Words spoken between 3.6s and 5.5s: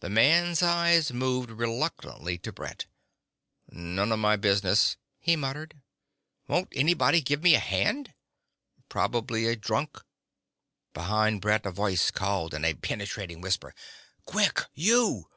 "None of my business," he